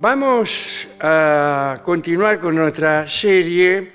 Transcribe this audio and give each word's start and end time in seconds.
Vamos 0.00 0.86
a 1.00 1.80
continuar 1.84 2.38
con 2.38 2.54
nuestra 2.54 3.08
serie 3.08 3.94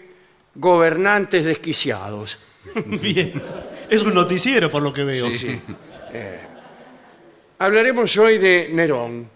Gobernantes 0.54 1.46
desquiciados. 1.46 2.40
Bien. 3.02 3.42
Es 3.90 4.04
un 4.04 4.14
noticiero 4.14 4.70
por 4.70 4.84
lo 4.84 4.92
que 4.92 5.06
veo. 5.06 5.28
Hablaremos 7.58 8.18
hoy 8.18 8.38
de 8.38 8.68
Nerón. 8.74 9.30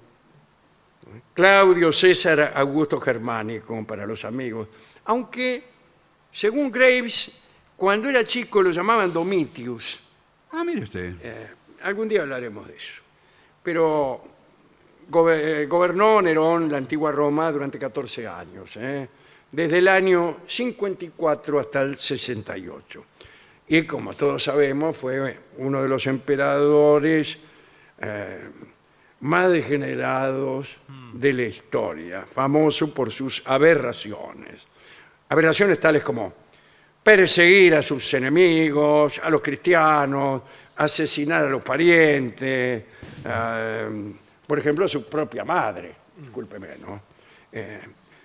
Claudio 1.33 1.93
César 1.93 2.51
Augusto 2.53 2.99
Germánico 2.99 3.81
para 3.85 4.05
los 4.05 4.25
amigos. 4.25 4.67
Aunque, 5.05 5.63
según 6.33 6.69
Graves, 6.69 7.43
cuando 7.77 8.09
era 8.09 8.25
chico 8.25 8.61
lo 8.61 8.71
llamaban 8.71 9.13
Domitius. 9.13 10.01
Ah, 10.51 10.65
mire 10.65 10.83
usted. 10.83 11.15
Eh, 11.21 11.47
algún 11.83 12.09
día 12.09 12.23
hablaremos 12.23 12.67
de 12.67 12.75
eso. 12.75 13.01
Pero 13.63 14.36
eh, 15.29 15.65
gobernó 15.67 16.21
Nerón 16.21 16.71
la 16.71 16.77
antigua 16.77 17.11
Roma 17.11 17.51
durante 17.51 17.79
14 17.79 18.27
años, 18.27 18.75
¿eh? 18.77 19.07
desde 19.51 19.77
el 19.77 19.87
año 19.87 20.39
54 20.47 21.59
hasta 21.59 21.81
el 21.81 21.97
68. 21.97 23.05
Y 23.69 23.83
como 23.83 24.13
todos 24.13 24.43
sabemos, 24.43 24.95
fue 24.95 25.37
uno 25.57 25.81
de 25.81 25.89
los 25.89 26.07
emperadores 26.07 27.37
eh, 27.99 28.49
más 29.21 29.51
degenerados 29.51 30.77
de 31.13 31.33
la 31.33 31.43
historia, 31.43 32.25
famoso 32.29 32.93
por 32.93 33.11
sus 33.11 33.41
aberraciones. 33.45 34.67
Aberraciones 35.29 35.79
tales 35.79 36.03
como 36.03 36.33
perseguir 37.03 37.75
a 37.75 37.81
sus 37.81 38.13
enemigos, 38.13 39.19
a 39.23 39.29
los 39.29 39.41
cristianos, 39.41 40.41
asesinar 40.77 41.45
a 41.45 41.49
los 41.49 41.63
parientes, 41.63 42.83
eh, 43.25 43.89
por 44.47 44.57
ejemplo, 44.57 44.87
su 44.87 45.05
propia 45.05 45.43
madre, 45.43 45.93
discúlpeme, 46.17 46.77
¿no? 46.79 47.01
Eh, 47.51 47.81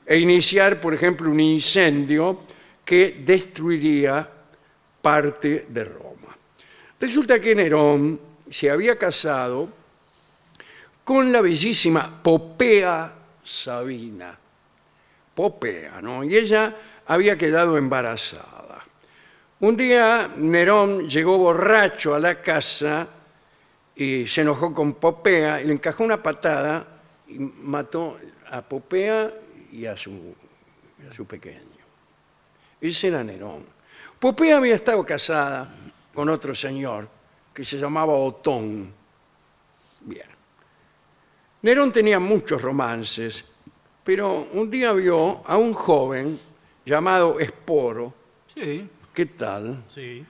e 0.06 0.18
iniciar, 0.18 0.80
por 0.80 0.94
ejemplo, 0.94 1.30
un 1.30 1.40
incendio 1.40 2.40
que 2.84 3.22
destruiría 3.24 4.28
parte 5.00 5.66
de 5.68 5.84
Roma. 5.84 6.36
Resulta 7.00 7.40
que 7.40 7.54
Nerón 7.54 8.20
se 8.48 8.70
había 8.70 8.96
casado 8.96 9.68
con 11.04 11.32
la 11.32 11.40
bellísima 11.40 12.22
Popea 12.22 13.12
Sabina. 13.44 14.38
Popea, 15.34 16.00
¿no? 16.00 16.22
Y 16.22 16.36
ella 16.36 16.76
había 17.06 17.36
quedado 17.36 17.76
embarazada. 17.76 18.84
Un 19.60 19.76
día 19.76 20.30
Nerón 20.36 21.08
llegó 21.08 21.38
borracho 21.38 22.14
a 22.14 22.20
la 22.20 22.40
casa 22.40 23.08
y 23.94 24.26
se 24.26 24.40
enojó 24.40 24.72
con 24.72 24.94
Popea 24.94 25.60
y 25.60 25.66
le 25.66 25.72
encajó 25.72 26.04
una 26.04 26.22
patada 26.22 26.86
y 27.28 27.38
mató 27.38 28.18
a 28.50 28.62
Popea 28.62 29.32
y 29.70 29.86
a 29.86 29.96
su, 29.96 30.34
y 31.02 31.06
a 31.10 31.12
su 31.12 31.26
pequeño. 31.26 31.60
Ese 32.80 33.08
era 33.08 33.22
Nerón. 33.22 33.64
Popea 34.18 34.56
había 34.56 34.74
estado 34.74 35.04
casada 35.04 35.74
con 36.14 36.28
otro 36.28 36.54
señor 36.54 37.08
que 37.54 37.64
se 37.64 37.78
llamaba 37.78 38.14
Otón. 38.14 38.92
Bien. 40.00 40.26
Nerón 41.62 41.92
tenía 41.92 42.18
muchos 42.18 42.60
romances, 42.60 43.44
pero 44.02 44.48
un 44.52 44.70
día 44.70 44.92
vio 44.92 45.42
a 45.46 45.56
un 45.56 45.72
joven 45.72 46.38
llamado 46.84 47.38
Esporo. 47.38 48.12
Sí, 48.52 48.88
¿Qué 49.14 49.26
tal? 49.26 49.84
sí. 49.86 50.24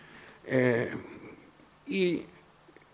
y 1.86 2.22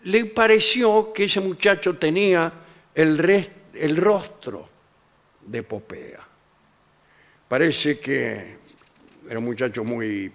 le 0.05 0.27
pareció 0.27 1.13
que 1.13 1.25
ese 1.25 1.41
muchacho 1.41 1.97
tenía 1.97 2.53
el, 2.95 3.97
rostro 3.97 4.69
de 5.45 5.63
Popea. 5.63 6.21
Parece 7.49 7.99
que 7.99 8.59
era 9.29 9.39
un 9.39 9.45
muchacho 9.45 9.85
muy 9.85 10.31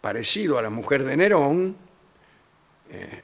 parecido 0.00 0.58
a 0.58 0.62
la 0.62 0.70
mujer 0.70 1.04
de 1.04 1.16
Nerón, 1.16 1.76
eh, 2.90 3.22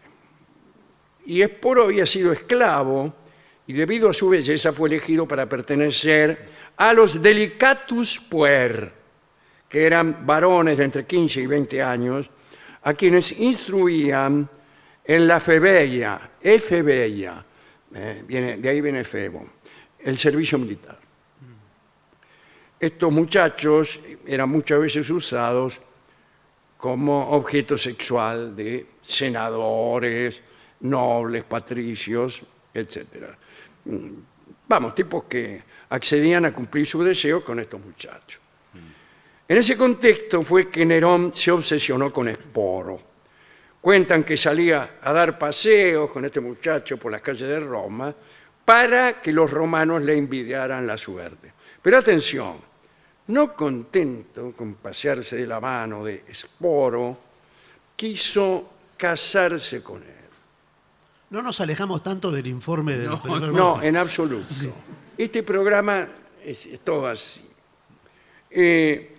y 1.26 1.42
Esporo 1.42 1.84
había 1.84 2.06
sido 2.06 2.32
esclavo, 2.32 3.12
y 3.66 3.72
debido 3.72 4.10
a 4.10 4.14
su 4.14 4.28
belleza 4.28 4.72
fue 4.72 4.88
elegido 4.88 5.26
para 5.26 5.48
pertenecer 5.48 6.46
a 6.76 6.92
los 6.92 7.20
Delicatus 7.20 8.20
Puer, 8.20 8.92
que 9.68 9.84
eran 9.84 10.24
varones 10.24 10.78
de 10.78 10.84
entre 10.84 11.04
15 11.06 11.40
y 11.40 11.46
20 11.46 11.82
años, 11.82 12.30
a 12.82 12.94
quienes 12.94 13.32
instruían 13.32 14.48
en 15.06 15.26
la 15.26 15.38
febeia, 15.38 16.30
efebeia, 16.40 17.44
eh, 17.94 18.24
de 18.26 18.68
ahí 18.68 18.80
viene 18.80 19.04
febo, 19.04 19.46
el 20.00 20.18
servicio 20.18 20.58
militar. 20.58 20.98
Estos 22.78 23.10
muchachos 23.10 24.00
eran 24.26 24.50
muchas 24.50 24.80
veces 24.80 25.08
usados 25.08 25.80
como 26.76 27.30
objeto 27.30 27.78
sexual 27.78 28.54
de 28.54 28.86
senadores, 29.00 30.42
nobles, 30.80 31.44
patricios, 31.44 32.42
etc. 32.74 33.06
Vamos, 34.68 34.94
tipos 34.94 35.24
que 35.24 35.62
accedían 35.88 36.44
a 36.44 36.52
cumplir 36.52 36.86
su 36.86 37.02
deseo 37.02 37.42
con 37.42 37.60
estos 37.60 37.80
muchachos. 37.82 38.40
En 39.48 39.56
ese 39.56 39.76
contexto 39.76 40.42
fue 40.42 40.68
que 40.68 40.84
Nerón 40.84 41.32
se 41.32 41.52
obsesionó 41.52 42.12
con 42.12 42.28
Esporo. 42.28 43.00
Cuentan 43.86 44.24
que 44.24 44.36
salía 44.36 44.98
a 45.00 45.12
dar 45.12 45.38
paseos 45.38 46.10
con 46.10 46.24
este 46.24 46.40
muchacho 46.40 46.96
por 46.96 47.12
las 47.12 47.20
calles 47.20 47.48
de 47.48 47.60
Roma 47.60 48.12
para 48.64 49.22
que 49.22 49.30
los 49.30 49.48
romanos 49.48 50.02
le 50.02 50.16
envidiaran 50.16 50.84
la 50.84 50.98
suerte. 50.98 51.52
Pero 51.82 51.98
atención, 51.98 52.56
no 53.28 53.54
contento 53.54 54.50
con 54.56 54.74
pasearse 54.74 55.36
de 55.36 55.46
la 55.46 55.60
mano 55.60 56.02
de 56.02 56.24
Esporo, 56.26 57.16
quiso 57.94 58.70
casarse 58.96 59.84
con 59.84 60.02
él. 60.02 60.30
No 61.30 61.40
nos 61.40 61.60
alejamos 61.60 62.02
tanto 62.02 62.32
del 62.32 62.48
informe 62.48 62.96
del 62.96 63.16
primer 63.20 63.52
No, 63.52 63.80
en 63.80 63.96
absoluto. 63.96 64.48
Este 65.16 65.44
programa 65.44 66.08
es, 66.44 66.66
es 66.66 66.80
todo 66.80 67.06
así. 67.06 67.48
Eh, 68.50 69.14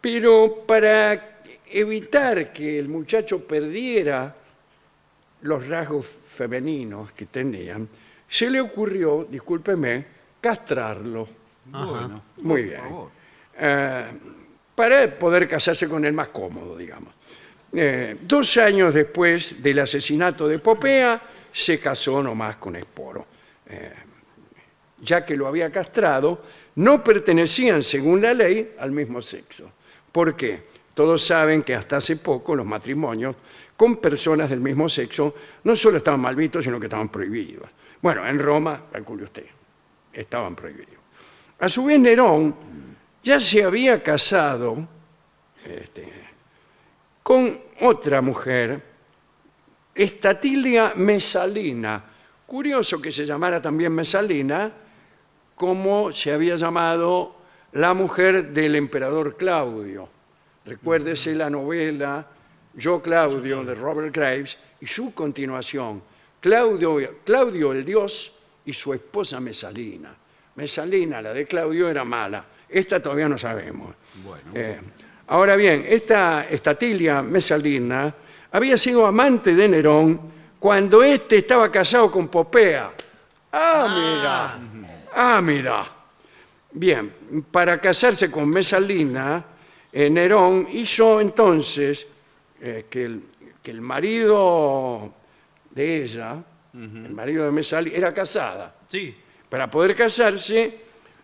pero 0.00 0.62
para 0.64 1.27
evitar 1.72 2.52
que 2.52 2.78
el 2.78 2.88
muchacho 2.88 3.40
perdiera 3.40 4.34
los 5.42 5.66
rasgos 5.68 6.06
femeninos 6.06 7.12
que 7.12 7.26
tenían, 7.26 7.88
se 8.28 8.50
le 8.50 8.60
ocurrió, 8.60 9.24
discúlpeme, 9.24 10.04
castrarlo. 10.40 11.28
Bueno, 11.66 12.22
Muy 12.38 12.62
bien. 12.62 12.80
Eh, 13.60 14.04
para 14.74 15.18
poder 15.18 15.48
casarse 15.48 15.88
con 15.88 16.04
él 16.04 16.12
más 16.12 16.28
cómodo, 16.28 16.76
digamos. 16.76 17.14
Eh, 17.72 18.16
dos 18.22 18.56
años 18.56 18.94
después 18.94 19.62
del 19.62 19.80
asesinato 19.80 20.48
de 20.48 20.58
Popea, 20.58 21.20
se 21.52 21.78
casó 21.80 22.22
nomás 22.22 22.56
con 22.56 22.76
Esporo. 22.76 23.26
Eh, 23.68 23.92
ya 25.00 25.24
que 25.24 25.36
lo 25.36 25.46
había 25.46 25.70
castrado, 25.70 26.42
no 26.76 27.02
pertenecían, 27.02 27.82
según 27.82 28.22
la 28.22 28.34
ley, 28.34 28.74
al 28.78 28.92
mismo 28.92 29.20
sexo. 29.20 29.70
¿Por 30.10 30.36
qué? 30.36 30.62
Todos 30.98 31.24
saben 31.24 31.62
que 31.62 31.76
hasta 31.76 31.98
hace 31.98 32.16
poco 32.16 32.56
los 32.56 32.66
matrimonios 32.66 33.36
con 33.76 33.98
personas 33.98 34.50
del 34.50 34.58
mismo 34.58 34.88
sexo 34.88 35.32
no 35.62 35.76
solo 35.76 35.98
estaban 35.98 36.18
mal 36.18 36.34
vistos, 36.34 36.64
sino 36.64 36.80
que 36.80 36.86
estaban 36.86 37.08
prohibidos. 37.08 37.70
Bueno, 38.02 38.26
en 38.26 38.36
Roma, 38.36 38.82
calcule 38.90 39.22
usted, 39.22 39.46
estaban 40.12 40.56
prohibidos. 40.56 40.98
A 41.60 41.68
su 41.68 41.84
vez, 41.84 42.00
Nerón 42.00 42.52
ya 43.22 43.38
se 43.38 43.62
había 43.62 44.02
casado 44.02 44.88
este, 45.64 46.12
con 47.22 47.60
otra 47.82 48.20
mujer, 48.20 48.82
Estatilia 49.94 50.94
Mesalina. 50.96 52.04
Curioso 52.44 53.00
que 53.00 53.12
se 53.12 53.24
llamara 53.24 53.62
también 53.62 53.92
Mesalina, 53.92 54.72
como 55.54 56.12
se 56.12 56.32
había 56.32 56.56
llamado 56.56 57.36
la 57.70 57.94
mujer 57.94 58.48
del 58.48 58.74
emperador 58.74 59.36
Claudio. 59.36 60.17
Recuérdese 60.68 61.34
la 61.34 61.48
novela 61.48 62.26
Yo 62.74 63.00
Claudio 63.00 63.64
de 63.64 63.74
Robert 63.74 64.14
Graves 64.14 64.58
y 64.80 64.86
su 64.86 65.14
continuación, 65.14 66.02
Claudio, 66.40 66.98
Claudio 67.24 67.72
el 67.72 67.84
Dios 67.84 68.36
y 68.66 68.74
su 68.74 68.92
esposa 68.92 69.40
Mesalina. 69.40 70.14
Mesalina, 70.56 71.22
la 71.22 71.32
de 71.32 71.46
Claudio, 71.46 71.88
era 71.88 72.04
mala. 72.04 72.44
Esta 72.68 73.00
todavía 73.00 73.28
no 73.28 73.38
sabemos. 73.38 73.94
Bueno. 74.22 74.50
Eh, 74.54 74.78
ahora 75.28 75.56
bien, 75.56 75.86
esta 75.88 76.46
Estatilia 76.50 77.22
Mesalina 77.22 78.14
había 78.52 78.76
sido 78.76 79.06
amante 79.06 79.54
de 79.54 79.68
Nerón 79.68 80.20
cuando 80.58 81.02
éste 81.02 81.38
estaba 81.38 81.72
casado 81.72 82.10
con 82.10 82.28
Popea. 82.28 82.92
Ah, 83.52 83.86
mira. 83.96 84.58
Ah, 85.14 85.40
mira. 85.40 85.82
Bien, 86.72 87.44
para 87.50 87.80
casarse 87.80 88.30
con 88.30 88.48
Mesalina, 88.50 89.44
eh, 89.92 90.10
Nerón 90.10 90.68
hizo 90.72 91.20
entonces 91.20 92.06
eh, 92.60 92.86
que, 92.90 93.04
el, 93.04 93.22
que 93.62 93.70
el 93.70 93.80
marido 93.80 95.12
de 95.70 96.02
ella, 96.02 96.42
el 96.74 97.14
marido 97.14 97.44
de 97.46 97.52
Mesalina, 97.52 97.96
era 97.96 98.14
casada. 98.14 98.74
Sí. 98.86 99.14
Para 99.48 99.70
poder 99.70 99.94
casarse, 99.94 100.80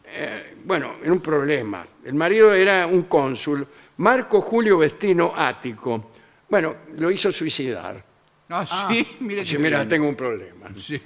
eh, 0.06 0.54
bueno, 0.64 0.94
en 1.02 1.12
un 1.12 1.20
problema. 1.20 1.86
El 2.04 2.14
marido 2.14 2.52
era 2.54 2.86
un 2.86 3.02
cónsul, 3.02 3.66
Marco 3.98 4.40
Julio 4.40 4.78
Vestino 4.78 5.32
Ático. 5.36 6.10
Bueno, 6.48 6.76
lo 6.96 7.10
hizo 7.10 7.30
suicidar. 7.32 8.02
Ah, 8.48 8.88
sí, 8.90 9.16
mire 9.20 9.42
Dice, 9.42 9.56
qué 9.56 9.62
mira, 9.62 9.78
bien. 9.78 9.88
tengo 9.88 10.08
un 10.08 10.14
problema. 10.14 10.68
Sí. 10.78 11.00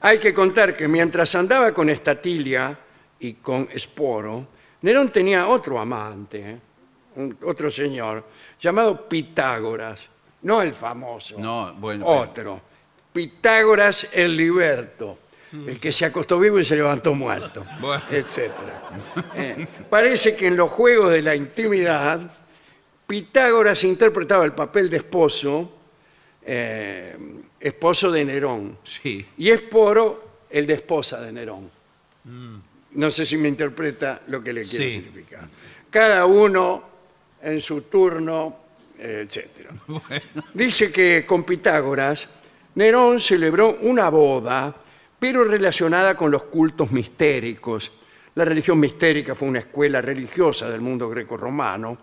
Hay 0.00 0.18
que 0.18 0.32
contar 0.32 0.76
que 0.76 0.88
mientras 0.88 1.34
andaba 1.34 1.72
con 1.72 1.90
Estatilia 1.90 2.78
y 3.18 3.34
con 3.34 3.68
Esporo, 3.72 4.48
Nerón 4.82 5.10
tenía 5.10 5.46
otro 5.48 5.78
amante, 5.78 6.38
¿eh? 6.50 6.58
un- 7.16 7.36
otro 7.44 7.70
señor, 7.70 8.24
llamado 8.60 9.08
Pitágoras. 9.08 10.08
No 10.42 10.62
el 10.62 10.72
famoso, 10.72 11.38
No, 11.38 11.74
bueno, 11.74 12.06
otro. 12.06 12.60
Pitágoras 13.12 14.06
el 14.12 14.36
liberto, 14.36 15.18
el 15.52 15.78
que 15.78 15.92
se 15.92 16.06
acostó 16.06 16.38
vivo 16.38 16.58
y 16.58 16.64
se 16.64 16.76
levantó 16.76 17.12
muerto, 17.14 17.66
Bueno. 17.80 18.02
etc. 18.10 18.50
parece 19.90 20.34
que 20.36 20.46
en 20.46 20.56
los 20.56 20.70
juegos 20.70 21.10
de 21.10 21.20
la 21.22 21.34
intimidad, 21.34 22.20
Pitágoras 23.06 23.82
interpretaba 23.84 24.44
el 24.44 24.52
papel 24.52 24.88
de 24.88 24.98
esposo, 24.98 25.72
eh, 26.42 27.16
esposo 27.58 28.10
de 28.12 28.24
Nerón. 28.24 28.78
Sí. 28.84 29.26
Y 29.36 29.50
Esporo, 29.50 30.24
el 30.48 30.66
de 30.66 30.74
esposa 30.74 31.20
de 31.20 31.32
Nerón. 31.32 31.68
No 32.92 33.10
sé 33.10 33.24
si 33.24 33.36
me 33.36 33.48
interpreta 33.48 34.22
lo 34.26 34.42
que 34.42 34.52
le 34.52 34.62
quiero 34.62 34.84
Sí. 34.84 34.90
significar. 34.92 35.48
Cada 35.90 36.26
uno 36.26 36.82
en 37.42 37.60
su 37.60 37.82
turno, 37.82 38.56
eh, 38.98 39.26
etc. 39.28 39.70
Dice 40.54 40.90
que 40.90 41.24
con 41.26 41.44
Pitágoras, 41.44 42.28
Nerón 42.74 43.18
celebró 43.20 43.78
una 43.82 44.08
boda, 44.10 44.74
pero 45.18 45.44
relacionada 45.44 46.16
con 46.16 46.30
los 46.30 46.44
cultos 46.44 46.90
mistéricos. 46.92 47.92
La 48.34 48.44
religión 48.44 48.78
mistérica 48.78 49.34
fue 49.34 49.48
una 49.48 49.58
escuela 49.60 50.00
religiosa 50.00 50.70
del 50.70 50.80
mundo 50.80 51.08
greco-romano, 51.08 51.98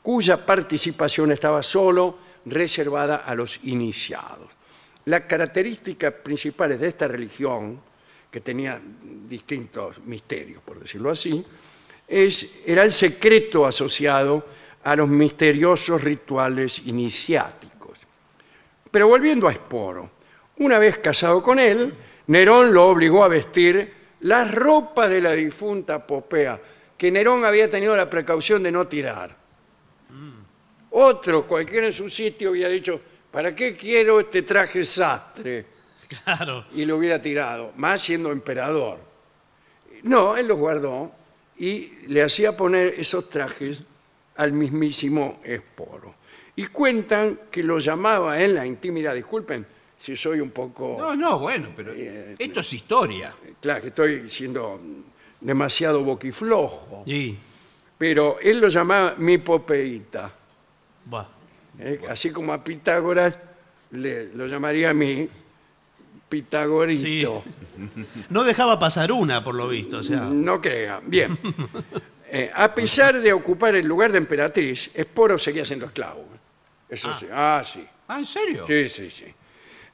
cuya 0.00 0.44
participación 0.44 1.32
estaba 1.32 1.62
solo 1.62 2.18
reservada 2.46 3.16
a 3.16 3.34
los 3.34 3.60
iniciados. 3.64 4.50
Las 5.04 5.22
características 5.22 6.12
principales 6.14 6.78
de 6.80 6.88
esta 6.88 7.08
religión, 7.08 7.80
que 8.32 8.40
tenía 8.40 8.80
distintos 9.28 9.98
misterios, 10.00 10.62
por 10.64 10.80
decirlo 10.80 11.10
así, 11.10 11.44
es, 12.08 12.50
era 12.64 12.82
el 12.82 12.90
secreto 12.90 13.66
asociado 13.66 14.46
a 14.82 14.96
los 14.96 15.06
misteriosos 15.06 16.02
rituales 16.02 16.80
iniciáticos. 16.86 17.98
Pero 18.90 19.06
volviendo 19.06 19.48
a 19.48 19.52
Esporo, 19.52 20.10
una 20.56 20.78
vez 20.78 20.98
casado 20.98 21.42
con 21.42 21.58
él, 21.58 21.92
Nerón 22.28 22.72
lo 22.72 22.88
obligó 22.88 23.22
a 23.22 23.28
vestir 23.28 23.92
las 24.20 24.52
ropas 24.54 25.10
de 25.10 25.20
la 25.20 25.32
difunta 25.32 26.06
Popea, 26.06 26.58
que 26.96 27.10
Nerón 27.10 27.44
había 27.44 27.68
tenido 27.68 27.94
la 27.94 28.08
precaución 28.08 28.62
de 28.62 28.72
no 28.72 28.86
tirar. 28.86 29.36
Otro, 30.90 31.46
cualquiera 31.46 31.86
en 31.86 31.92
su 31.92 32.08
sitio, 32.08 32.50
había 32.50 32.68
dicho, 32.68 33.00
¿para 33.30 33.54
qué 33.54 33.74
quiero 33.74 34.20
este 34.20 34.42
traje 34.42 34.84
sastre? 34.84 35.66
Claro. 36.24 36.64
y 36.74 36.84
lo 36.84 36.96
hubiera 36.96 37.20
tirado, 37.20 37.72
más 37.76 38.02
siendo 38.02 38.30
emperador. 38.32 38.98
No, 40.02 40.36
él 40.36 40.46
los 40.48 40.58
guardó 40.58 41.12
y 41.58 41.92
le 42.08 42.22
hacía 42.22 42.56
poner 42.56 42.94
esos 42.98 43.30
trajes 43.30 43.82
al 44.36 44.52
mismísimo 44.52 45.40
Esporo. 45.44 46.14
Y 46.56 46.66
cuentan 46.66 47.40
que 47.50 47.62
lo 47.62 47.78
llamaba 47.78 48.40
en 48.42 48.54
la 48.54 48.66
intimidad, 48.66 49.14
disculpen 49.14 49.64
si 50.02 50.16
soy 50.16 50.40
un 50.40 50.50
poco, 50.50 50.96
No, 50.98 51.14
no, 51.14 51.38
bueno, 51.38 51.68
pero 51.76 51.92
Eh, 51.94 52.34
esto 52.38 52.60
es 52.60 52.72
historia. 52.72 53.32
claro 53.60 53.80
que 53.80 53.88
estoy 53.88 54.28
siendo 54.30 54.80
demasiado 55.40 56.02
boquiflojo, 56.02 57.04
Y, 57.06 57.36
pero 57.96 58.38
él 58.40 58.60
lo 58.60 58.68
llamaba 58.68 59.14
mi 59.16 59.38
popeíta. 59.38 60.30
buah. 61.04 61.26
¿eh? 61.78 62.00
Así 62.10 62.30
como 62.30 62.52
a 62.52 62.62
Pitágoras 62.62 63.38
le, 63.92 64.26
lo 64.34 64.46
llamaría 64.46 64.90
a 64.90 64.94
Pitagorito. 66.32 67.44
No 68.30 68.42
dejaba 68.42 68.78
pasar 68.78 69.12
una, 69.12 69.44
por 69.44 69.54
lo 69.54 69.68
visto. 69.68 69.98
O 69.98 70.02
sea, 70.02 70.20
No 70.20 70.60
crea. 70.60 71.00
Bien. 71.04 71.36
Eh, 72.34 72.50
a 72.54 72.74
pesar 72.74 73.20
de 73.20 73.30
ocupar 73.30 73.74
el 73.74 73.86
lugar 73.86 74.10
de 74.10 74.16
emperatriz, 74.16 74.90
Esporo 74.94 75.36
seguía 75.36 75.66
siendo 75.66 75.84
esclavo. 75.84 76.24
Eso 76.88 77.12
sí. 77.12 77.26
Ah, 77.30 77.62
sí. 77.62 77.86
Ah, 78.08 78.20
¿en 78.20 78.24
serio? 78.24 78.66
Sí, 78.66 78.88
sí, 78.88 79.10
sí. 79.10 79.26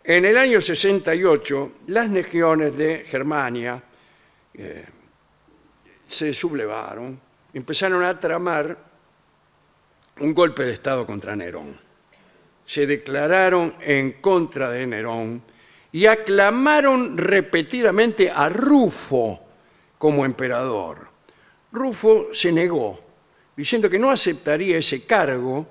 En 0.05 0.25
el 0.25 0.39
año 0.39 0.61
68, 0.61 1.73
las 1.89 2.09
legiones 2.09 2.77
de 2.77 3.05
Germania 3.09 3.83
eh, 4.55 4.85
se 6.07 6.33
sublevaron, 6.33 7.21
empezaron 7.53 8.05
a 8.05 8.21
tramar 8.21 8.79
un 10.21 10.33
golpe 10.33 10.65
de 10.65 10.75
Estado 10.75 11.05
contra 11.05 11.35
Nerón. 11.35 11.77
Se 12.65 12.87
declararon 12.87 13.75
en 13.81 14.13
contra 14.21 14.71
de 14.71 14.87
Nerón 14.87 15.43
y 15.93 16.07
aclamaron 16.07 17.17
repetidamente 17.17 18.31
a 18.31 18.49
Rufo 18.49 19.41
como 19.97 20.25
emperador. 20.25 21.09
Rufo 21.73 22.29
se 22.33 22.53
negó, 22.53 23.01
diciendo 23.57 23.89
que 23.89 23.99
no 23.99 24.11
aceptaría 24.11 24.79
ese 24.79 25.07
cargo 25.07 25.67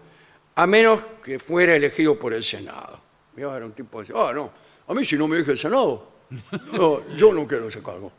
a 0.55 0.65
menos 0.65 1.01
que 1.23 1.39
fuera 1.39 1.75
elegido 1.75 2.17
por 2.17 2.33
el 2.33 2.43
Senado. 2.43 2.99
Mirá, 3.35 3.55
era 3.55 3.65
un 3.65 3.73
tipo 3.73 4.03
de, 4.03 4.13
ah, 4.15 4.31
no, 4.33 4.51
a 4.87 4.93
mí 4.93 5.05
si 5.05 5.15
no 5.15 5.27
me 5.27 5.37
elige 5.37 5.51
el 5.51 5.57
Senado, 5.57 6.11
no, 6.73 7.15
yo 7.15 7.33
no 7.33 7.47
quiero 7.47 7.67
ese 7.67 7.81
cargo. 7.81 8.11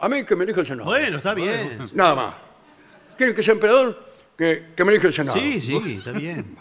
A 0.00 0.08
mí 0.08 0.24
que 0.24 0.36
me 0.36 0.44
elija 0.44 0.60
el 0.60 0.66
Senado. 0.66 0.88
bueno, 0.88 1.16
está 1.18 1.34
bien. 1.34 1.78
Nada 1.92 2.14
más. 2.14 2.34
¿Quieren 3.16 3.34
que 3.34 3.42
sea 3.42 3.54
emperador? 3.54 4.06
Que, 4.36 4.68
que 4.76 4.84
me 4.84 4.92
elija 4.92 5.08
el 5.08 5.12
Senado. 5.12 5.36
Sí, 5.38 5.60
sí, 5.60 5.96
está 5.98 6.12
bien. 6.12 6.56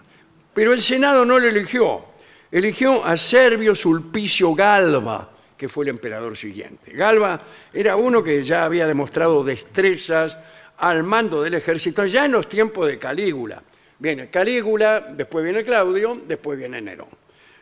Pero 0.53 0.73
el 0.73 0.81
Senado 0.81 1.23
no 1.23 1.37
lo 1.37 1.47
eligió. 1.47 2.03
Eligió 2.51 3.03
a 3.03 3.17
Servio 3.17 3.75
Sulpicio 3.75 4.53
Galba, 4.53 5.29
que 5.57 5.67
fue 5.67 5.85
el 5.85 5.89
emperador 5.89 6.37
siguiente. 6.37 6.91
Galba 6.93 7.41
era 7.73 7.95
uno 7.95 8.23
que 8.23 8.43
ya 8.43 8.65
había 8.65 8.87
demostrado 8.87 9.43
destrezas 9.43 10.37
al 10.77 11.03
mando 11.03 11.41
del 11.41 11.55
ejército 11.55 12.05
ya 12.05 12.25
en 12.25 12.31
los 12.31 12.47
tiempos 12.47 12.87
de 12.87 12.99
Calígula. 12.99 13.61
Viene 13.99 14.29
Calígula, 14.29 15.01
después 15.01 15.43
viene 15.43 15.63
Claudio, 15.63 16.21
después 16.25 16.57
viene 16.57 16.79
Nerón. 16.81 17.09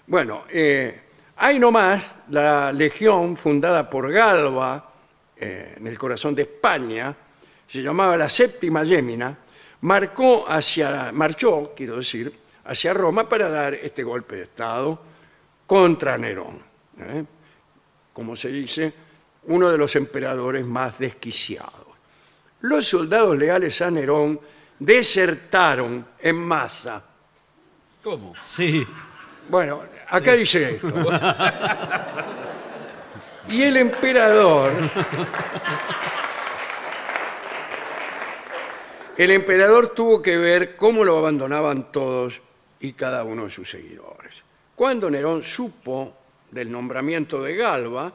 Bueno, 0.08 0.44
eh, 0.50 1.02
hay 1.38 1.58
nomás 1.58 2.16
la 2.30 2.72
legión 2.72 3.36
fundada 3.36 3.90
por 3.90 4.12
Galba 4.12 4.92
eh, 5.38 5.76
en 5.78 5.88
el 5.88 5.98
corazón 5.98 6.36
de 6.36 6.44
España, 6.44 7.16
se 7.68 7.82
llamaba 7.82 8.16
la 8.16 8.30
Séptima 8.30 8.84
Yémina, 8.84 9.36
marcó 9.82 10.46
hacia, 10.48 11.12
marchó, 11.12 11.74
quiero 11.76 11.98
decir, 11.98 12.32
hacia 12.66 12.94
Roma 12.94 13.28
para 13.28 13.50
dar 13.50 13.74
este 13.76 14.04
golpe 14.04 14.38
de 14.38 14.44
Estado 14.44 15.00
contra 15.66 16.18
Nerón. 16.18 16.60
¿eh? 17.00 17.24
Como 18.14 18.36
se 18.36 18.50
dice, 18.50 18.94
uno 19.44 19.70
de 19.70 19.78
los 19.78 19.96
emperadores 19.96 20.66
más 20.66 20.98
desquiciados. 20.98 21.86
Los 22.62 22.88
soldados 22.88 23.38
leales 23.38 23.82
a 23.82 23.92
Nerón 23.92 24.40
desertaron 24.80 26.06
en 26.20 26.36
masa. 26.36 27.04
¿Cómo? 28.04 28.34
Sí. 28.44 28.86
Bueno, 29.50 29.84
acá 30.10 30.34
dice 30.34 30.76
esto. 30.76 30.94
Y 33.48 33.62
el 33.62 33.78
emperador. 33.78 34.72
El 39.18 39.32
emperador 39.32 39.90
tuvo 39.90 40.22
que 40.22 40.36
ver 40.38 40.76
cómo 40.76 41.04
lo 41.04 41.18
abandonaban 41.18 41.92
todos 41.92 42.42
y 42.86 42.94
cada 42.94 43.24
uno 43.24 43.46
de 43.46 43.50
sus 43.50 43.70
seguidores. 43.70 44.44
Cuando 44.76 45.10
Nerón 45.10 45.42
supo 45.42 46.14
del 46.52 46.72
nombramiento 46.72 47.42
de 47.42 47.56
Galba, 47.56 48.14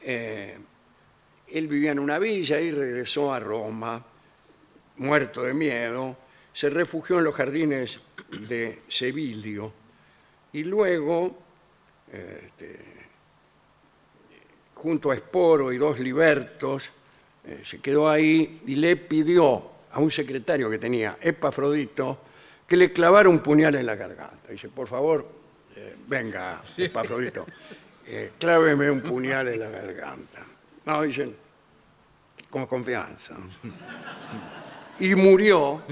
eh, 0.00 0.58
él 1.48 1.68
vivía 1.68 1.92
en 1.92 1.98
una 1.98 2.18
villa 2.18 2.60
y 2.60 2.70
regresó 2.70 3.32
a 3.32 3.40
Roma, 3.40 4.04
muerto 4.98 5.42
de 5.42 5.54
miedo, 5.54 6.16
se 6.52 6.70
refugió 6.70 7.18
en 7.18 7.24
los 7.24 7.34
jardines 7.34 8.00
de 8.48 8.82
Sevilio 8.88 9.72
y 10.52 10.64
luego, 10.64 11.38
este, 12.12 12.78
junto 14.74 15.10
a 15.10 15.14
Esporo 15.14 15.72
y 15.72 15.78
dos 15.78 15.98
libertos, 15.98 16.90
eh, 17.44 17.62
se 17.64 17.80
quedó 17.80 18.08
ahí 18.08 18.62
y 18.66 18.74
le 18.74 18.96
pidió 18.96 19.70
a 19.92 20.00
un 20.00 20.10
secretario 20.10 20.68
que 20.68 20.78
tenía, 20.78 21.18
Epafrodito, 21.20 22.18
que 22.66 22.76
le 22.76 22.92
clavara 22.92 23.28
un 23.28 23.40
puñal 23.40 23.76
en 23.76 23.86
la 23.86 23.94
garganta. 23.94 24.48
Dice, 24.50 24.68
por 24.68 24.88
favor, 24.88 25.26
eh, 25.76 25.96
venga, 26.06 26.62
Epafrodito, 26.76 27.46
eh, 28.06 28.32
cláveme 28.38 28.90
un 28.90 29.00
puñal 29.00 29.48
en 29.48 29.60
la 29.60 29.70
garganta. 29.70 30.42
No, 30.84 31.02
dicen, 31.02 31.34
con 32.50 32.66
confianza. 32.66 33.36
Y 34.98 35.14
murió, 35.14 35.82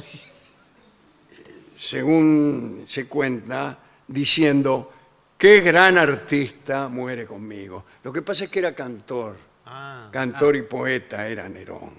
según 1.77 2.85
se 2.87 3.07
cuenta, 3.07 3.79
diciendo, 4.09 4.93
qué 5.37 5.61
gran 5.61 5.99
artista 5.99 6.89
muere 6.89 7.27
conmigo. 7.27 7.85
Lo 8.03 8.13
que 8.13 8.23
pasa 8.23 8.45
es 8.45 8.51
que 8.51 8.61
era 8.61 8.75
cantor. 8.75 9.37
Ah, 9.67 10.09
cantor 10.11 10.57
y 10.57 10.63
poeta 10.63 11.27
era 11.29 11.49
Nerón. 11.49 11.93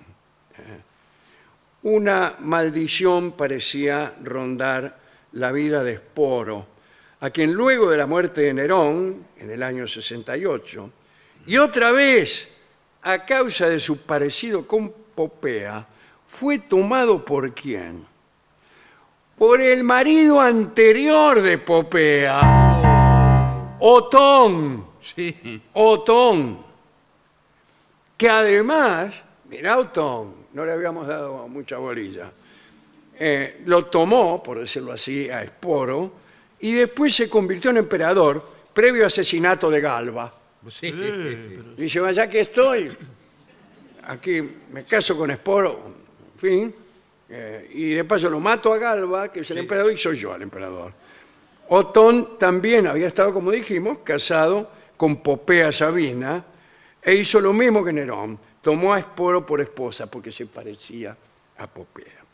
¿eh? 0.58 0.82
Una 1.86 2.36
maldición 2.40 3.34
parecía 3.34 4.16
rondar 4.24 4.98
la 5.34 5.52
vida 5.52 5.84
de 5.84 5.94
Esporo, 5.94 6.66
a 7.20 7.30
quien 7.30 7.54
luego 7.54 7.92
de 7.92 7.98
la 7.98 8.08
muerte 8.08 8.42
de 8.42 8.56
Nerón, 8.56 9.28
en 9.38 9.52
el 9.52 9.62
año 9.62 9.88
68, 9.88 10.90
y 11.46 11.58
otra 11.58 11.92
vez 11.92 12.48
a 13.04 13.24
causa 13.24 13.70
de 13.70 13.80
su 13.80 14.02
parecido 14.02 14.66
con 14.66 14.92
Popea, 15.14 15.86
fue 16.26 16.58
tomado 16.58 17.24
por 17.24 17.54
quién? 17.54 18.04
Por 19.38 19.62
el 19.62 19.84
marido 19.84 20.42
anterior 20.42 21.40
de 21.40 21.60
Popea, 21.60 22.40
Otón. 23.80 24.88
Sí. 25.02 25.62
Otón, 25.74 26.66
que 28.18 28.28
además, 28.28 29.14
mira 29.48 29.78
Otón, 29.78 30.45
no 30.56 30.66
le 30.66 30.72
habíamos 30.72 31.06
dado 31.06 31.50
mucha 31.50 31.78
bolilla, 31.78 32.32
eh, 33.20 33.62
lo 33.66 33.86
tomó, 33.86 34.42
por 34.42 34.58
decirlo 34.58 34.94
así, 34.94 35.30
a 35.30 35.44
Esporo, 35.44 36.14
y 36.62 36.72
después 36.72 37.14
se 37.14 37.30
convirtió 37.30 37.72
en 37.72 37.78
emperador 37.78 38.42
previo 38.74 39.06
asesinato 39.06 39.70
de 39.70 39.82
Galba. 39.82 40.34
Sí. 40.70 40.94
Dice, 41.76 42.00
"Va, 42.00 42.14
ya 42.14 42.30
que 42.30 42.40
estoy, 42.40 42.90
aquí 44.08 44.42
me 44.72 44.86
caso 44.86 45.18
con 45.18 45.30
Esporo, 45.30 45.78
en 46.34 46.40
fin, 46.40 46.76
eh, 47.30 47.70
y 47.74 47.90
de 47.90 48.06
paso 48.06 48.30
lo 48.30 48.40
mato 48.40 48.72
a 48.72 48.78
Galba, 48.78 49.34
que 49.34 49.42
es 49.42 49.52
el 49.52 49.58
emperador, 49.58 49.92
y 49.92 49.98
soy 49.98 50.18
yo 50.18 50.34
el 50.36 50.44
emperador. 50.44 50.94
Otón 51.68 52.38
también 52.40 52.88
había 52.88 53.08
estado, 53.08 53.34
como 53.34 53.52
dijimos, 53.52 53.98
casado 54.06 54.72
con 54.96 55.18
Popea 55.18 55.74
Sabina, 55.74 56.46
e 57.02 57.14
hizo 57.14 57.42
lo 57.42 57.52
mismo 57.52 57.84
que 57.84 57.92
Nerón, 57.92 58.40
tomó 58.66 58.96
a 58.96 59.00
Esporo 59.00 59.46
por 59.46 59.62
esposa, 59.62 60.10
porque 60.10 60.32
se 60.32 60.48
parecía 60.48 61.16
a 61.60 61.68
Popea. 61.68 62.26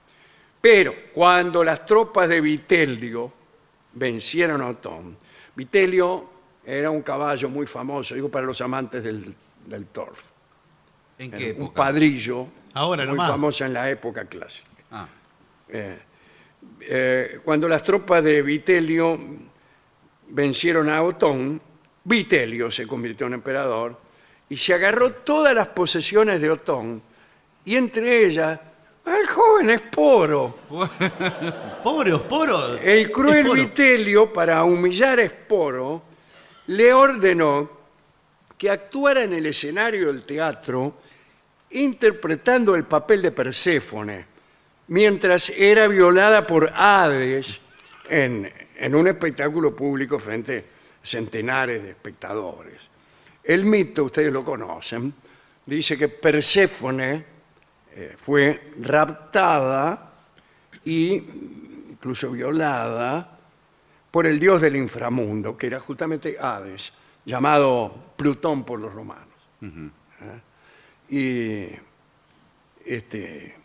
Pero 0.61 0.93
cuando 1.13 1.61
las 1.61 1.85
tropas 1.85 2.29
de 2.29 2.39
Vitelio 2.39 3.33
vencieron 3.91 4.61
a 4.61 4.69
Otón, 4.69 5.17
Vitelio 5.53 6.29
era 6.65 6.89
un 6.89 7.01
caballo 7.01 7.50
muy 7.50 7.67
famoso, 7.67 8.15
digo 8.15 8.29
para 8.29 8.45
los 8.45 8.61
amantes 8.61 9.03
del, 9.03 9.35
del 9.65 9.85
torf. 9.88 10.21
¿En 11.19 11.31
qué 11.31 11.51
un 11.51 11.63
época? 11.65 11.73
padrillo 11.73 12.47
Ahora 12.75 13.03
muy 13.03 13.11
nomás. 13.15 13.29
famoso 13.31 13.65
en 13.65 13.73
la 13.73 13.89
época 13.89 14.23
clásica. 14.23 14.69
Ah, 14.91 15.07
Eh, 15.67 16.00
eh, 16.79 17.39
cuando 17.43 17.67
las 17.67 17.83
tropas 17.83 18.23
de 18.23 18.41
Vitelio 18.41 19.19
vencieron 20.29 20.89
a 20.89 21.01
Otón, 21.03 21.61
Vitelio 22.05 22.71
se 22.71 22.88
convirtió 22.88 23.27
en 23.27 23.33
emperador 23.33 24.00
y 24.51 24.58
se 24.58 24.74
agarró 24.74 25.13
todas 25.13 25.55
las 25.55 25.70
posesiones 25.70 26.41
de 26.41 26.50
Otón 26.50 27.01
y 27.63 27.77
entre 27.77 28.25
ellas 28.25 28.60
al 29.05 29.25
joven 29.25 29.70
Esporo. 29.70 30.58
Pobre 31.84 32.12
Osporo. 32.12 32.75
El 32.75 33.10
cruel 33.10 33.46
Esporo. 33.46 33.53
Vitelio, 33.53 34.34
para 34.34 34.62
humillar 34.65 35.20
a 35.20 35.24
Esporo, 35.24 36.03
le 36.67 36.91
ordenó 36.91 37.70
que 38.58 38.70
actuara 38.70 39.24
en 39.24 39.31
el 39.31 39.46
escenario 39.46 40.08
del 40.08 40.25
teatro 40.25 40.96
interpretando 41.70 42.75
el 42.75 42.84
papel 42.84 43.22
de 43.22 43.31
Perséfone, 43.31 44.25
mientras 44.88 45.48
era 45.51 45.88
violada 45.88 46.46
por 46.46 46.70
Hades 46.75 47.62
en, 48.10 48.51
en 48.75 48.96
un 48.96 49.08
espectáculo 49.08 49.74
público 49.74 50.20
frente 50.20 50.65
a 51.01 51.08
centenares 51.08 51.84
de 51.84 51.91
espectadores. 51.91 52.90
El 53.43 53.65
mito, 53.65 54.05
ustedes 54.05 54.31
lo 54.31 54.43
conocen, 54.43 55.13
dice 55.65 55.98
que 55.98 56.07
Perséfone 56.07 57.25
eh, 57.93 58.15
fue 58.17 58.71
raptada 58.79 60.12
y 60.86 61.13
incluso 61.13 62.31
violada 62.31 63.38
por 64.10 64.27
el 64.27 64.39
dios 64.39 64.62
del 64.62 64.75
inframundo, 64.75 65.57
que 65.57 65.67
era 65.67 65.79
justamente 65.79 66.38
Hades, 66.39 66.93
llamado 67.25 68.13
Plutón 68.17 68.63
por 68.63 68.79
los 68.79 68.93
romanos. 68.93 69.27
¿Eh? 69.62 70.41
Y 71.10 72.89
este, 72.89 73.55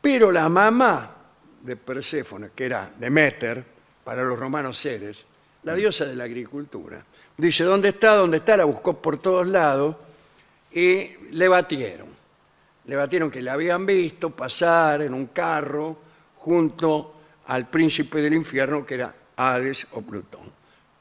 pero 0.00 0.30
la 0.30 0.48
mamá 0.48 1.16
de 1.62 1.76
Perséfone, 1.76 2.50
que 2.54 2.66
era 2.66 2.90
Deméter, 2.98 3.64
para 4.04 4.22
los 4.22 4.38
romanos 4.38 4.80
Ceres, 4.80 5.24
la 5.62 5.74
diosa 5.74 6.06
de 6.06 6.16
la 6.16 6.24
agricultura, 6.24 7.04
dice, 7.40 7.64
¿dónde 7.64 7.90
está? 7.90 8.14
¿Dónde 8.14 8.38
está? 8.38 8.56
La 8.56 8.64
buscó 8.64 9.00
por 9.00 9.18
todos 9.18 9.46
lados 9.46 9.96
y 10.72 11.10
le 11.32 11.48
batieron. 11.48 12.08
Le 12.84 12.96
batieron 12.96 13.30
que 13.30 13.42
la 13.42 13.54
habían 13.54 13.86
visto 13.86 14.30
pasar 14.30 15.02
en 15.02 15.14
un 15.14 15.26
carro 15.26 15.96
junto 16.36 17.14
al 17.46 17.68
príncipe 17.68 18.20
del 18.20 18.34
infierno, 18.34 18.84
que 18.84 18.94
era 18.94 19.14
Hades 19.36 19.86
o 19.92 20.02
Plutón. 20.02 20.50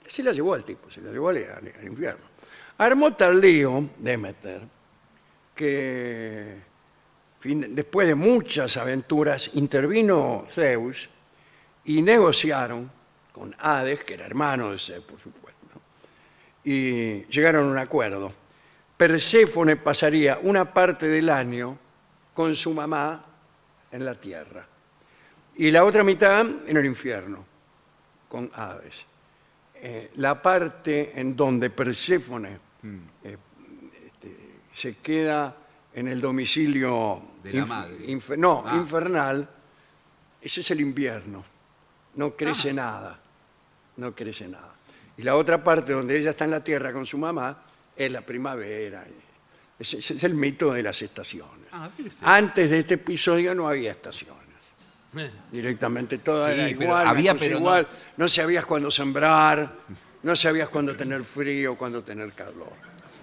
Se 0.07 0.23
la 0.23 0.31
llevó 0.31 0.55
al 0.55 0.63
tipo, 0.63 0.89
se 0.89 1.01
la 1.01 1.11
llevó 1.11 1.29
al, 1.29 1.37
infierno. 1.83 2.25
Armó 2.77 3.13
tal 3.13 3.39
lío, 3.39 3.89
Demeter, 3.97 4.61
que 5.53 6.57
después 7.43 8.07
de 8.07 8.15
muchas 8.15 8.77
aventuras 8.77 9.51
intervino 9.53 10.45
Zeus 10.49 11.09
y 11.85 12.01
negociaron 12.01 12.89
con 13.31 13.55
Hades, 13.59 14.03
que 14.03 14.15
era 14.15 14.25
hermano 14.25 14.71
de 14.71 14.79
Zeus, 14.79 15.03
por 15.03 15.19
supuesto, 15.19 15.48
y 16.63 17.23
llegaron 17.25 17.67
a 17.67 17.71
un 17.71 17.77
acuerdo. 17.77 18.33
Perséfone 18.97 19.77
pasaría 19.77 20.39
una 20.41 20.73
parte 20.73 21.07
del 21.07 21.29
año 21.29 21.77
con 22.33 22.55
su 22.55 22.73
mamá 22.73 23.25
en 23.91 24.05
la 24.05 24.15
tierra 24.15 24.65
y 25.55 25.71
la 25.71 25.83
otra 25.83 26.03
mitad 26.03 26.41
en 26.41 26.75
el 26.77 26.85
infierno 26.85 27.45
con 28.27 28.51
Hades. 28.53 29.05
Eh, 29.75 30.11
la 30.15 30.41
parte 30.41 31.19
en 31.19 31.35
donde 31.35 31.69
Perséfone 31.69 32.59
eh, 33.23 33.37
este, 34.05 34.37
se 34.73 34.97
queda 34.97 35.55
en 35.93 36.07
el 36.09 36.19
domicilio 36.19 37.21
De 37.41 37.53
la 37.53 37.63
inf- 37.63 37.67
madre. 37.67 37.95
inf- 38.07 38.37
no, 38.37 38.63
Ah. 38.65 38.75
infernal, 38.75 39.49
ese 40.41 40.61
es 40.61 40.71
el 40.71 40.81
invierno. 40.81 41.43
No 42.15 42.25
Ah. 42.27 42.33
crece 42.37 42.73
nada, 42.73 43.17
no 43.97 44.13
crece 44.13 44.47
nada. 44.47 44.75
Y 45.19 45.23
la 45.23 45.35
otra 45.35 45.61
parte 45.61 45.91
donde 45.91 46.17
ella 46.17 46.29
está 46.29 46.45
en 46.45 46.51
la 46.51 46.63
tierra 46.63 46.93
con 46.93 47.05
su 47.05 47.17
mamá 47.17 47.61
es 47.93 48.09
la 48.09 48.21
primavera. 48.21 49.03
Ese, 49.77 49.97
ese 49.97 50.13
es 50.13 50.23
el 50.23 50.33
mito 50.33 50.71
de 50.71 50.81
las 50.81 51.01
estaciones. 51.01 51.67
Ah, 51.73 51.89
mire 51.97 52.09
usted. 52.09 52.25
Antes 52.25 52.69
de 52.69 52.79
este 52.79 52.93
episodio 52.93 53.53
no 53.53 53.67
había 53.67 53.91
estaciones. 53.91 54.37
Eh, 55.17 55.29
Directamente 55.51 56.19
todo 56.19 56.45
Sí, 56.45 56.51
era 56.53 56.63
pero 56.67 56.81
igual, 56.83 57.07
había, 57.07 57.31
cosa 57.33 57.39
pero 57.43 57.53
no- 57.55 57.59
igual. 57.59 57.87
No. 58.15 58.27
sabías 58.29 58.65
cuándo 58.65 58.89
sembrar, 58.91 59.73
no 60.23 60.35
sabías 60.37 60.69
cuándo 60.69 60.95
tener 60.95 61.21
frío, 61.25 61.75
cuándo 61.75 62.01
tener 62.01 62.31
calor. 62.31 62.71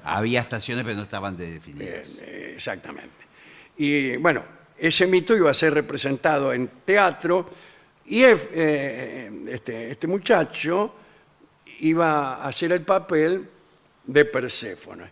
había 0.04 0.40
estaciones, 0.42 0.84
pero 0.84 0.96
no 0.98 1.04
estaban 1.04 1.34
de 1.34 1.50
definidas. 1.52 2.18
Eh, 2.20 2.52
exactamente. 2.56 3.24
Y 3.78 4.16
bueno, 4.18 4.42
ese 4.76 5.06
mito 5.06 5.34
iba 5.34 5.50
a 5.50 5.54
ser 5.54 5.72
representado 5.72 6.52
en 6.52 6.68
teatro 6.84 7.48
y 8.04 8.22
eh, 8.22 8.36
eh, 8.52 9.44
este, 9.48 9.90
este 9.92 10.06
muchacho 10.06 10.94
iba 11.80 12.36
a 12.36 12.48
hacer 12.48 12.72
el 12.72 12.82
papel 12.82 13.48
de 14.04 14.24
Perséfone. 14.24 15.10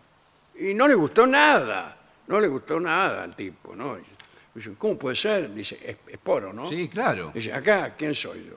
Y 0.61 0.75
no 0.75 0.87
le 0.87 0.94
gustó 0.94 1.26
nada, 1.26 1.97
no 2.26 2.40
le 2.40 2.49
gustó 2.49 2.78
nada 2.78 3.25
al 3.25 3.35
tipo, 3.35 3.75
¿no? 3.75 3.99
Dice, 4.54 4.71
¿cómo 4.78 4.97
puede 4.97 5.16
ser? 5.16 5.52
Dice, 5.52 5.78
es, 5.85 5.97
es 6.06 6.18
poro, 6.18 6.52
¿no? 6.52 6.64
Sí, 6.64 6.88
claro. 6.88 7.33
Dice, 7.35 7.52
acá, 7.52 7.94
¿quién 7.97 8.14
soy 8.14 8.50
yo? 8.50 8.56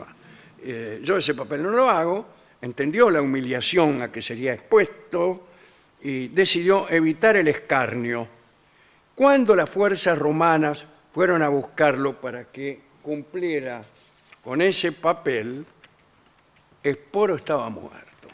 Va. 0.00 0.14
Eh, 0.62 1.00
yo 1.02 1.16
ese 1.16 1.34
papel 1.34 1.62
no 1.62 1.70
lo 1.70 1.88
hago, 1.88 2.26
entendió 2.60 3.10
la 3.10 3.22
humillación 3.22 4.02
a 4.02 4.10
que 4.10 4.20
sería 4.20 4.54
expuesto 4.54 5.46
y 6.02 6.28
decidió 6.28 6.88
evitar 6.90 7.36
el 7.36 7.48
escarnio. 7.48 8.26
Cuando 9.14 9.54
las 9.54 9.68
fuerzas 9.68 10.18
romanas 10.18 10.86
fueron 11.10 11.42
a 11.42 11.48
buscarlo 11.48 12.20
para 12.20 12.44
que 12.44 12.80
cumpliera 13.02 13.82
con 14.42 14.60
ese 14.60 14.92
papel, 14.92 15.64
Esporo 16.82 17.36
estaba 17.36 17.68
muerto. 17.68 18.28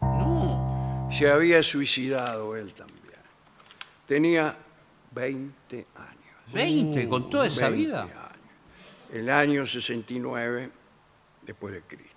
No. 0.00 1.08
Se 1.12 1.30
había 1.30 1.62
suicidado 1.62 2.56
él 2.56 2.72
también. 2.74 2.98
Tenía 4.06 4.56
20 5.12 5.86
años. 5.96 6.52
20, 6.52 7.08
con 7.08 7.28
toda 7.28 7.46
esa 7.46 7.68
20 7.68 7.76
vida. 7.86 8.02
años. 8.02 8.14
El 9.12 9.30
año 9.30 9.66
69 9.66 10.70
después 11.42 11.74
de 11.74 11.82
Cristo. 11.82 12.16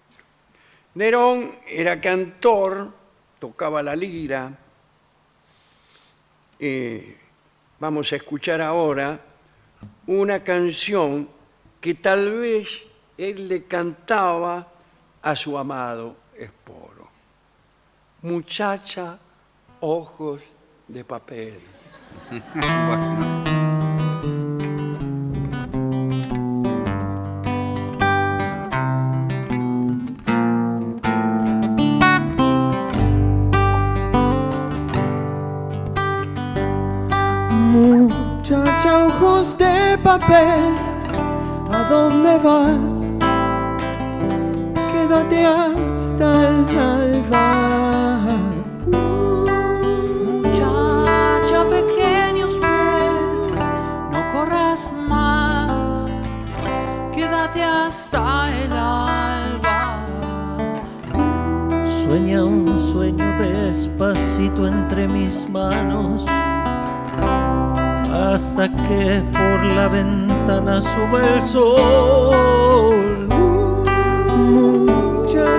Nerón 0.96 1.56
era 1.68 2.02
cantor, 2.02 2.92
tocaba 3.40 3.82
la 3.82 3.96
lira. 3.96 4.58
Eh, 6.60 7.18
vamos 7.80 8.12
a 8.12 8.18
escuchar 8.18 8.62
ahora 8.62 9.20
una 10.08 10.44
canción 10.44 11.30
que 11.80 11.96
tal 11.96 12.40
vez 12.40 12.84
él 13.18 13.48
le 13.48 13.64
cantaba 13.66 14.68
a 15.22 15.36
su 15.36 15.58
amado 15.58 16.16
Esporo. 16.38 17.08
Muchacha, 18.22 19.18
ojos 19.80 20.42
de 20.88 21.04
papel. 21.04 21.60
Bueno, 22.54 23.42
Muchacha, 37.72 39.06
ojos 39.06 39.58
de 39.58 39.98
papel, 40.04 40.76
¿a 41.72 41.88
dónde 41.90 42.38
vas? 42.40 43.01
Quédate 45.12 45.46
hasta 45.46 46.48
el 46.48 46.80
alba. 46.80 48.22
Muchacha, 50.24 51.60
pequeños 51.70 52.54
pies, 52.54 53.60
no 54.14 54.20
corras 54.32 54.90
más, 55.10 56.08
quédate 57.14 57.62
hasta 57.62 58.22
el 58.64 58.72
alba. 58.72 60.06
Sueña 62.06 62.46
un 62.46 62.80
sueño 62.80 63.26
despacito 63.38 64.66
entre 64.66 65.10
mis 65.10 65.46
manos 65.50 66.26
hasta 68.14 68.70
que 68.88 69.22
por 69.34 69.66
la 69.74 69.90
ventana 69.90 70.80
sube 70.80 71.34
el 71.34 71.42
sol. 71.42 73.01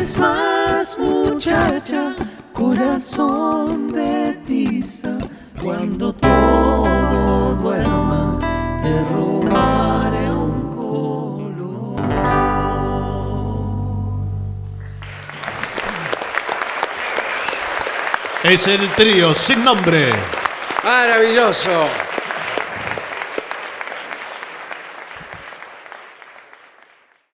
hables 0.00 0.16
más 0.16 0.98
muchacha 0.98 2.16
corazón 2.54 3.92
de 3.92 4.32
tiza 4.46 5.18
cuando 5.62 6.12
todo 6.14 7.54
duerma 7.62 8.38
te 8.82 9.04
robaré 9.12 10.30
un 10.30 10.70
color 10.74 12.00
Es 18.42 18.66
el 18.68 18.88
trío 18.92 19.34
sin 19.34 19.62
nombre. 19.62 20.12
Maravilloso. 20.82 22.09